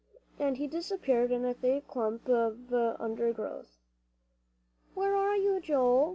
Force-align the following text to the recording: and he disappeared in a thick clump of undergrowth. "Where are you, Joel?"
and 0.39 0.57
he 0.57 0.65
disappeared 0.65 1.31
in 1.31 1.45
a 1.45 1.53
thick 1.53 1.87
clump 1.87 2.27
of 2.27 2.73
undergrowth. 2.99 3.77
"Where 4.95 5.15
are 5.15 5.35
you, 5.37 5.61
Joel?" 5.61 6.09